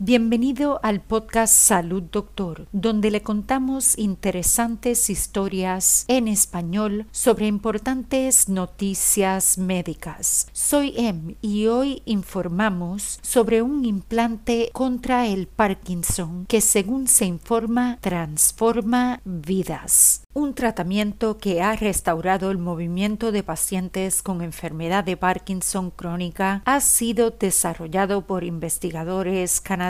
Bienvenido 0.00 0.78
al 0.84 1.00
podcast 1.00 1.52
Salud 1.52 2.04
Doctor, 2.04 2.68
donde 2.70 3.10
le 3.10 3.22
contamos 3.22 3.98
interesantes 3.98 5.10
historias 5.10 6.04
en 6.06 6.28
español 6.28 7.06
sobre 7.10 7.48
importantes 7.48 8.48
noticias 8.48 9.58
médicas. 9.58 10.46
Soy 10.52 10.94
Em 10.96 11.34
y 11.42 11.66
hoy 11.66 12.02
informamos 12.04 13.18
sobre 13.22 13.60
un 13.60 13.84
implante 13.84 14.70
contra 14.72 15.26
el 15.26 15.48
Parkinson 15.48 16.46
que 16.46 16.60
según 16.60 17.08
se 17.08 17.26
informa 17.26 17.98
transforma 18.00 19.20
vidas 19.24 20.22
un 20.38 20.54
tratamiento 20.54 21.36
que 21.36 21.62
ha 21.62 21.74
restaurado 21.74 22.52
el 22.52 22.58
movimiento 22.58 23.32
de 23.32 23.42
pacientes 23.42 24.22
con 24.22 24.40
enfermedad 24.40 25.02
de 25.02 25.16
Parkinson 25.16 25.90
crónica 25.90 26.62
ha 26.64 26.80
sido 26.80 27.30
desarrollado 27.30 28.24
por 28.24 28.44
investigadores 28.44 29.60
canadienses. 29.60 29.87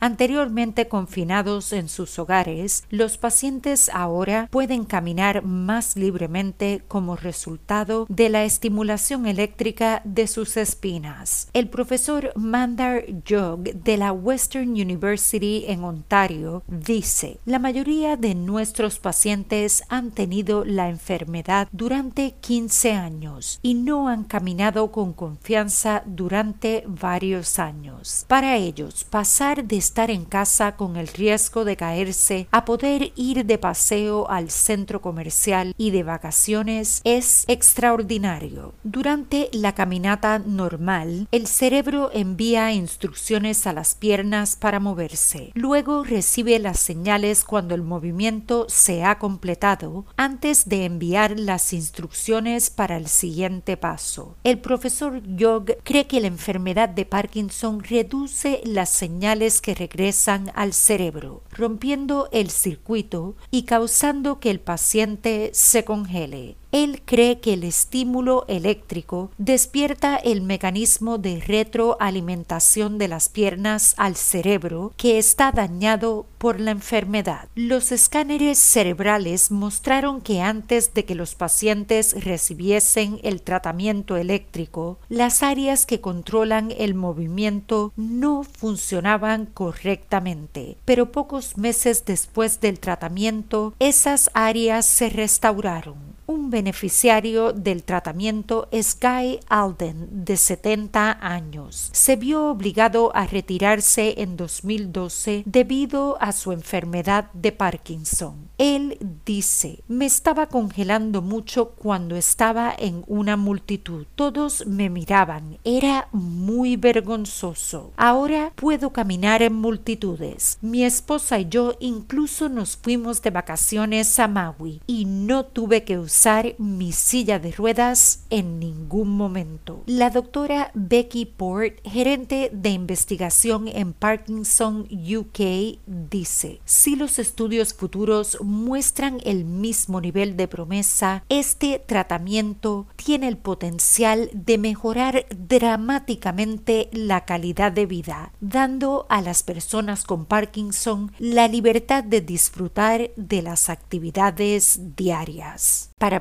Anteriormente 0.00 0.88
confinados 0.88 1.72
en 1.72 1.88
sus 1.88 2.18
hogares, 2.18 2.84
los 2.90 3.18
pacientes 3.18 3.90
ahora 3.92 4.48
pueden 4.50 4.84
caminar 4.84 5.42
más 5.42 5.96
libremente 5.96 6.82
como 6.88 7.16
resultado 7.16 8.06
de 8.08 8.28
la 8.28 8.44
estimulación 8.44 9.26
eléctrica 9.26 10.02
de 10.04 10.26
sus 10.26 10.56
espinas. 10.56 11.48
El 11.52 11.68
profesor 11.68 12.32
Mandar 12.36 13.04
Jog 13.28 13.62
de 13.62 13.96
la 13.96 14.12
Western 14.12 14.70
University 14.70 15.64
en 15.66 15.84
Ontario 15.84 16.62
dice, 16.66 17.38
la 17.44 17.58
mayoría 17.58 18.16
de 18.16 18.34
nuestros 18.34 18.98
pacientes 18.98 19.82
han 19.88 20.10
tenido 20.10 20.64
la 20.64 20.88
enfermedad 20.88 21.68
durante 21.72 22.34
15 22.40 22.92
años 22.92 23.58
y 23.62 23.74
no 23.74 24.08
han 24.08 24.24
caminado 24.24 24.90
con 24.92 25.12
confianza 25.12 26.02
durante 26.06 26.84
varios 26.86 27.58
años. 27.58 28.24
Para 28.28 28.56
ellos, 28.56 29.05
pasar 29.06 29.64
de 29.64 29.76
estar 29.76 30.10
en 30.10 30.24
casa 30.24 30.76
con 30.76 30.96
el 30.96 31.08
riesgo 31.08 31.64
de 31.64 31.76
caerse 31.76 32.48
a 32.50 32.64
poder 32.64 33.12
ir 33.16 33.46
de 33.46 33.58
paseo 33.58 34.28
al 34.30 34.50
centro 34.50 35.00
comercial 35.00 35.74
y 35.78 35.90
de 35.90 36.02
vacaciones 36.02 37.00
es 37.04 37.44
extraordinario. 37.48 38.74
Durante 38.82 39.48
la 39.52 39.74
caminata 39.74 40.38
normal, 40.38 41.28
el 41.32 41.46
cerebro 41.46 42.10
envía 42.12 42.72
instrucciones 42.72 43.66
a 43.66 43.72
las 43.72 43.94
piernas 43.94 44.56
para 44.56 44.80
moverse. 44.80 45.52
Luego 45.54 46.04
recibe 46.04 46.58
las 46.58 46.78
señales 46.78 47.44
cuando 47.44 47.74
el 47.74 47.82
movimiento 47.82 48.66
se 48.68 49.04
ha 49.04 49.18
completado 49.18 50.06
antes 50.16 50.68
de 50.68 50.84
enviar 50.84 51.38
las 51.38 51.72
instrucciones 51.72 52.70
para 52.70 52.96
el 52.96 53.06
siguiente 53.06 53.76
paso. 53.76 54.36
El 54.44 54.58
profesor 54.58 55.22
Yog 55.22 55.76
cree 55.82 56.06
que 56.06 56.20
la 56.20 56.26
enfermedad 56.26 56.88
de 56.88 57.04
Parkinson 57.04 57.82
reduce 57.82 58.60
las 58.64 58.95
señales 58.96 59.60
que 59.60 59.74
regresan 59.74 60.50
al 60.54 60.72
cerebro, 60.72 61.42
rompiendo 61.50 62.28
el 62.32 62.50
circuito 62.50 63.36
y 63.50 63.62
causando 63.62 64.40
que 64.40 64.50
el 64.50 64.60
paciente 64.60 65.50
se 65.52 65.84
congele. 65.84 66.56
Él 66.72 67.00
cree 67.06 67.40
que 67.40 67.54
el 67.54 67.64
estímulo 67.64 68.44
eléctrico 68.48 69.30
despierta 69.38 70.16
el 70.16 70.42
mecanismo 70.42 71.16
de 71.16 71.40
retroalimentación 71.40 72.98
de 72.98 73.08
las 73.08 73.30
piernas 73.30 73.94
al 73.96 74.14
cerebro 74.14 74.92
que 74.98 75.16
está 75.16 75.52
dañado 75.52 76.26
por 76.36 76.60
la 76.60 76.72
enfermedad. 76.72 77.48
Los 77.54 77.92
escáneres 77.92 78.58
cerebrales 78.58 79.50
mostraron 79.50 80.20
que 80.20 80.42
antes 80.42 80.92
de 80.92 81.06
que 81.06 81.14
los 81.14 81.34
pacientes 81.34 82.24
recibiesen 82.24 83.20
el 83.22 83.40
tratamiento 83.40 84.16
eléctrico, 84.18 84.98
las 85.08 85.42
áreas 85.42 85.86
que 85.86 86.02
controlan 86.02 86.74
el 86.76 86.94
movimiento 86.94 87.94
no 87.96 88.42
funcionaban 88.86 89.46
correctamente, 89.46 90.76
pero 90.84 91.10
pocos 91.10 91.58
meses 91.58 92.04
después 92.04 92.60
del 92.60 92.78
tratamiento 92.78 93.74
esas 93.80 94.30
áreas 94.32 94.86
se 94.86 95.08
restauraron. 95.08 96.05
Beneficiario 96.50 97.52
del 97.52 97.82
tratamiento 97.82 98.68
Guy 98.70 99.40
Alden, 99.48 100.24
de 100.24 100.36
70 100.36 101.18
años. 101.20 101.90
Se 101.92 102.16
vio 102.16 102.50
obligado 102.50 103.14
a 103.14 103.26
retirarse 103.26 104.14
en 104.18 104.36
2012 104.36 105.42
debido 105.46 106.16
a 106.20 106.32
su 106.32 106.52
enfermedad 106.52 107.30
de 107.32 107.52
Parkinson. 107.52 108.48
Él 108.58 108.98
dice, 109.24 109.82
me 109.88 110.06
estaba 110.06 110.46
congelando 110.46 111.22
mucho 111.22 111.70
cuando 111.70 112.16
estaba 112.16 112.74
en 112.78 113.04
una 113.06 113.36
multitud. 113.36 114.06
Todos 114.14 114.66
me 114.66 114.88
miraban. 114.88 115.58
Era 115.64 116.08
muy 116.12 116.76
vergonzoso. 116.76 117.92
Ahora 117.96 118.52
puedo 118.54 118.92
caminar 118.92 119.42
en 119.42 119.54
multitudes. 119.54 120.58
Mi 120.62 120.84
esposa 120.84 121.38
y 121.38 121.48
yo 121.48 121.76
incluso 121.80 122.48
nos 122.48 122.76
fuimos 122.76 123.22
de 123.22 123.30
vacaciones 123.30 124.18
a 124.18 124.28
Maui 124.28 124.80
y 124.86 125.04
no 125.04 125.44
tuve 125.44 125.84
que 125.84 125.98
usar 125.98 126.35
mi 126.58 126.92
silla 126.92 127.38
de 127.38 127.52
ruedas 127.52 128.24
en 128.30 128.58
ningún 128.58 129.16
momento. 129.16 129.82
La 129.86 130.10
doctora 130.10 130.70
Becky 130.74 131.26
Port, 131.26 131.80
gerente 131.84 132.50
de 132.52 132.70
investigación 132.70 133.68
en 133.68 133.92
Parkinson 133.92 134.86
UK, 134.90 135.78
dice, 135.86 136.60
si 136.64 136.96
los 136.96 137.18
estudios 137.18 137.74
futuros 137.74 138.38
muestran 138.42 139.18
el 139.24 139.44
mismo 139.44 140.00
nivel 140.00 140.36
de 140.36 140.48
promesa, 140.48 141.24
este 141.28 141.78
tratamiento 141.78 142.86
tiene 142.96 143.28
el 143.28 143.38
potencial 143.38 144.30
de 144.32 144.58
mejorar 144.58 145.26
dramáticamente 145.30 146.90
la 146.92 147.24
calidad 147.24 147.72
de 147.72 147.86
vida, 147.86 148.32
dando 148.40 149.06
a 149.08 149.22
las 149.22 149.42
personas 149.42 150.04
con 150.04 150.26
Parkinson 150.26 151.12
la 151.18 151.48
libertad 151.48 152.04
de 152.04 152.20
disfrutar 152.20 153.10
de 153.16 153.42
las 153.42 153.70
actividades 153.70 154.96
diarias. 154.96 155.90
Para 155.98 156.20